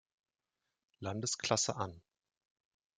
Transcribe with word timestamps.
Landesklasse 0.99 1.75
an. 1.75 2.01